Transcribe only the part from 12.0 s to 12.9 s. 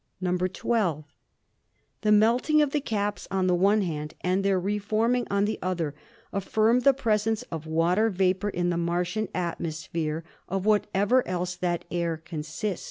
consist.